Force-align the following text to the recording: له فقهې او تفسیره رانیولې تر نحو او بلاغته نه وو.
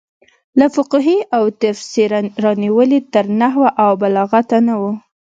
له 0.59 0.67
فقهې 0.75 1.19
او 1.37 1.43
تفسیره 1.61 2.19
رانیولې 2.43 2.99
تر 3.13 3.25
نحو 3.41 3.63
او 3.83 3.91
بلاغته 4.01 4.57
نه 4.67 4.75
وو. 4.81 4.91